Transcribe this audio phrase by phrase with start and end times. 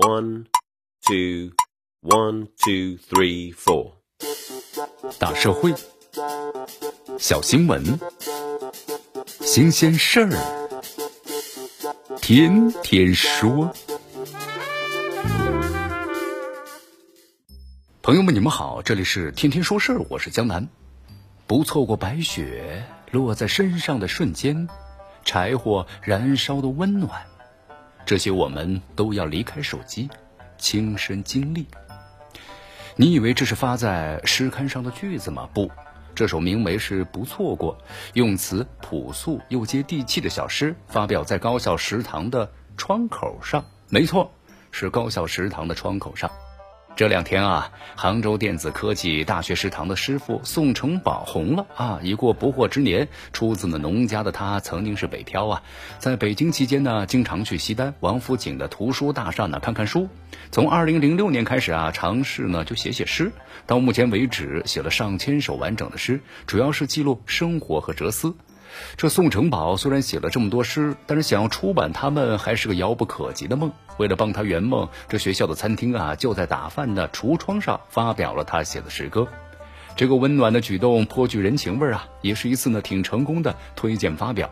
[0.00, 0.46] One,
[1.02, 1.52] two,
[2.00, 3.92] one, two, three, four。
[5.18, 5.74] 大社会，
[7.18, 8.00] 小新闻，
[9.42, 10.30] 新鲜事儿，
[12.16, 13.70] 天天说。
[18.00, 20.66] 朋友们，你们好，这里是天天说事儿，我是江南。
[21.46, 24.66] 不错过白雪落在身上的瞬间，
[25.26, 27.29] 柴火燃烧的温暖。
[28.10, 30.10] 这些我们都要离开手机，
[30.58, 31.64] 亲身经历。
[32.96, 35.48] 你以为这是发在诗刊上的句子吗？
[35.54, 35.70] 不，
[36.12, 37.78] 这首名为是不错过，
[38.14, 43.64] 用词朴素又接地气的小诗，发表在高校食堂的窗口上。
[43.88, 44.28] 没错，
[44.72, 46.28] 是高校食堂的窗口上。
[47.00, 51.98] 这两天啊，杭州电子科技大学食堂的师傅宋成宝红了啊！
[52.02, 55.62] 已过不惑之年，出自呢农家的他，曾经是北漂啊，
[55.98, 60.10] 在北京期间呢，经常去西单王府井的图书大厦呢看看书。
[60.50, 63.32] 从二零零六年开始啊，尝试呢就写写诗，
[63.66, 68.34] 到目前为止写了上千首完整的诗，主要是记录生活和哲思。
[68.96, 73.72] 这宋成宝虽然写了这么多诗，但是想要出版他们还是个遥不可及的梦。
[73.98, 79.28] 为了帮他圆梦，这学校的餐厅啊就在打饭的橱窗上发表了他写的诗歌。
[79.96, 84.50] 这个温暖的举动颇具人情味啊，也是一次呢挺成功的推荐发表。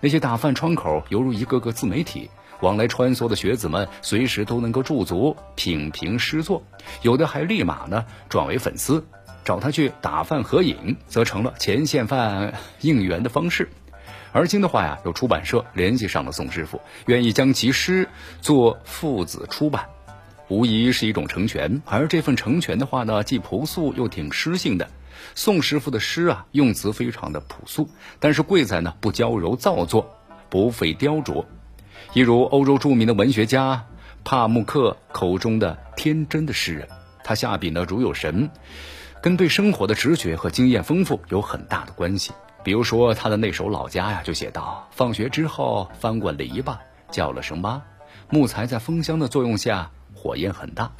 [0.00, 2.30] 那些打饭窗口犹如一个个自媒体，
[2.60, 6.62] 往来穿梭的学子们随时都能够驻足品评诗作，
[7.02, 9.06] 有的还立马呢转为粉丝。
[9.48, 13.70] 找他去打饭合影，则成了前线饭应援的方式。
[14.30, 18.06] 而今的话呀，有出版社联系上了宋师傅，愿意将其诗
[18.42, 19.86] 做父子出版，
[20.48, 21.80] 无疑是一种成全。
[21.86, 24.86] 而这份成全的话呢，既朴素又挺诗性的。
[25.34, 27.88] 宋师傅的诗啊，用词非常的朴素，
[28.20, 30.14] 但是贵在呢不娇柔造作，
[30.50, 31.46] 不费雕琢。
[32.12, 33.86] 一如欧洲著名的文学家
[34.24, 36.86] 帕慕克口中的天真的诗人，
[37.24, 38.50] 他下笔呢如有神。
[39.20, 42.32] 跟对生活的直觉和经验丰富有很大的关系。
[42.62, 46.76] 比如说他的那首《老家》呀，就写道：放学之后翻过篱笆，
[47.10, 47.82] 叫了声妈。
[48.30, 50.92] 木材在风箱的作用下，火焰很大。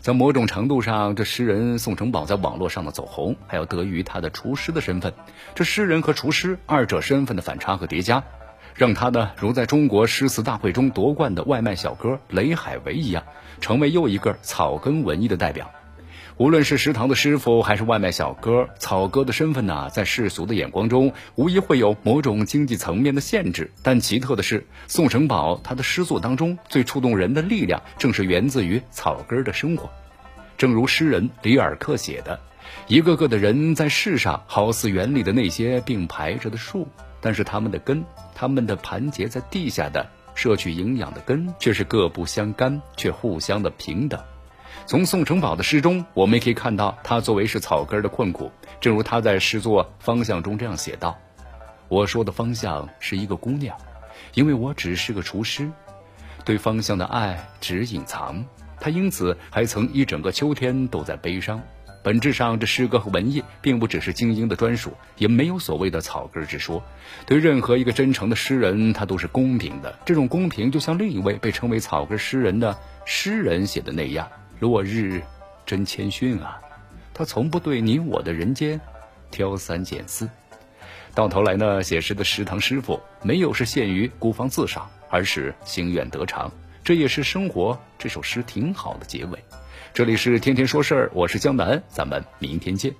[0.00, 5.12] 在某种程度上，这诗人宋成宝在网络上的走红，还要得益于他的厨师的身份。
[5.54, 8.22] 这诗人和厨师二者身份的反差和叠加，
[8.74, 13.24] 让他呢，如在中国诗词大会中夺冠的外卖小哥雷海为一样，
[13.60, 15.70] 成为又一个草根文艺的代表。
[16.38, 23.72] 无论是食堂的师傅，还是外卖小哥，草哥的身份呢，在世俗的眼光中，无疑会有某种经济层面的限制。
[23.82, 29.90] 但奇特的是，宋成宝他的诗作当中最触动人的力量，正是源自于草根的生活。
[30.58, 32.38] 正如诗人里尔克写的
[32.86, 36.86] ：“一个个的人在世上，好似园里的那些并排着的树，
[37.22, 38.04] 但是他们的根，
[38.34, 44.20] 他们的盘结在地下的摄取营养的根，却是各不相干，却互相的平等。”
[44.84, 48.52] 从宋成宝的诗中，我们也可以看到他作为是草根的困苦。
[48.80, 51.16] 正如他在诗作方向中这样写道
[51.88, 53.76] ：“我说的方向是一个姑娘，
[54.34, 55.70] 因为我只是个厨师，
[56.44, 58.44] 对方向的爱只隐藏。
[58.78, 61.60] 他因此还曾一整个秋天都在悲伤。
[62.04, 66.80] 本质上，这诗歌和文艺并不只是精英的专属，也没有所谓的草根之说。
[67.26, 69.98] 对任何一个真诚的诗人，他都是公平的。
[70.04, 74.28] 这种公平，就像另一位被称为草根诗人的诗人写的那样。”
[74.58, 75.22] 落日
[75.64, 76.60] 真谦逊啊，
[77.12, 78.80] 他从不对你我的人间
[79.30, 80.28] 挑三拣四。
[81.14, 86.50] 到头来呢，写诗的食堂师傅没有是陷于孤芳自赏，而是心愿得偿。
[86.84, 89.38] 这也是生活这首诗挺好的结尾。
[89.92, 92.94] 这里是天天说事儿，我是江南，咱们明天见。